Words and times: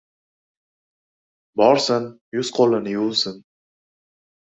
Borsin, 1.63 2.09
yuz-qo‘lini 2.39 2.99
yuvsin. 2.99 3.41